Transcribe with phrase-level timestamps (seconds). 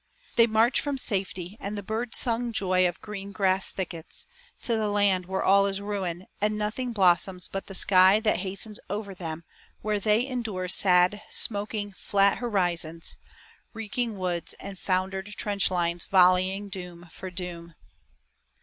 [0.35, 4.25] They march from safety, and the bird sung joy Of grass green thickets,
[4.63, 8.79] to the land where all Is ruin, and nothing blossoms but the sky That hastens
[8.89, 9.43] over them
[9.83, 13.19] where they endure Sad, smoking, flat horizons,
[13.73, 17.75] reeking woods, And foundered trench lines volleying doom for doom.